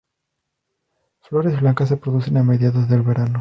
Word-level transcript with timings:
Flores 1.19 1.61
blancas 1.61 1.89
se 1.89 1.95
producen 1.97 2.37
a 2.37 2.43
mediados 2.43 2.89
del 2.89 3.03
verano. 3.03 3.29